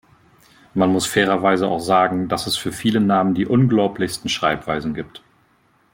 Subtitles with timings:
[0.73, 5.21] Man muss fairerweise auch sagen, dass es für viele Namen die unglaublichsten Schreibweisen gibt.